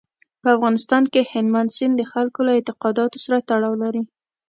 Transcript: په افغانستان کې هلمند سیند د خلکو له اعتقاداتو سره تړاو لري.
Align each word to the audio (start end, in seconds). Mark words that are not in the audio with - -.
په 0.41 0.47
افغانستان 0.55 1.03
کې 1.13 1.29
هلمند 1.31 1.69
سیند 1.77 1.93
د 1.97 2.03
خلکو 2.11 2.39
له 2.47 2.51
اعتقاداتو 2.57 3.17
سره 3.25 3.45
تړاو 3.49 3.73
لري. 3.83 4.03